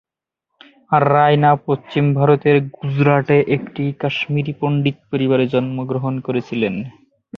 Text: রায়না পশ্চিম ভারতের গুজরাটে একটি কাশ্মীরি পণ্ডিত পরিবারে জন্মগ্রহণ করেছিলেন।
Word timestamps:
রায়না 1.05 1.51
পশ্চিম 1.67 2.05
ভারতের 2.13 2.55
গুজরাটে 2.75 3.37
একটি 3.55 3.83
কাশ্মীরি 4.01 4.53
পণ্ডিত 4.59 4.97
পরিবারে 5.11 5.45
জন্মগ্রহণ 5.53 6.13
করেছিলেন। 6.27 6.75